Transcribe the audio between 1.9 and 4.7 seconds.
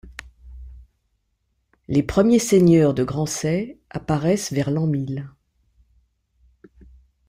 premiers seigneurs de Grancey apparaissent